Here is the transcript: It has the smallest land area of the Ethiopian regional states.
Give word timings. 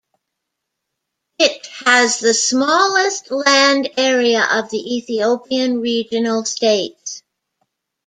It 1.37 1.63
has 1.85 2.17
the 2.17 2.33
smallest 2.33 3.29
land 3.29 3.87
area 3.97 4.43
of 4.51 4.71
the 4.71 4.95
Ethiopian 4.97 5.79
regional 5.79 6.43
states. 6.43 7.21